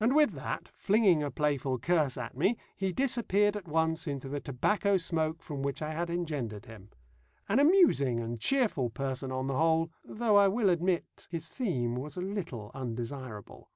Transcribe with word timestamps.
And 0.00 0.16
with 0.16 0.30
that, 0.30 0.68
flinging 0.68 1.22
a 1.22 1.30
playful 1.30 1.78
curse 1.78 2.16
at 2.16 2.34
me, 2.34 2.56
he 2.74 2.90
disappeared 2.90 3.54
at 3.54 3.68
once 3.68 4.06
into 4.06 4.26
the 4.30 4.40
tobacco 4.40 4.96
smoke 4.96 5.42
from 5.42 5.60
which 5.60 5.82
I 5.82 5.92
had 5.92 6.08
engendered 6.08 6.64
him. 6.64 6.88
An 7.50 7.58
amusing 7.58 8.18
and 8.18 8.40
cheerful 8.40 8.88
person 8.88 9.30
on 9.30 9.48
the 9.48 9.58
whole, 9.58 9.90
though 10.06 10.36
I 10.38 10.48
will 10.48 10.70
admit 10.70 11.26
his 11.28 11.50
theme 11.50 11.96
was 11.96 12.16
a 12.16 12.22
little 12.22 12.70
undesirable. 12.72 13.68